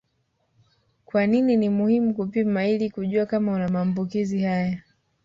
Kwa 1.05 1.27
nini 1.27 1.57
ni 1.57 1.69
muhimu 1.69 2.13
kupima 2.13 2.67
ili 2.67 2.89
kujua 2.89 3.25
kama 3.25 3.53
una 3.53 3.69
maambukizi 3.69 4.41
haya 4.43 4.81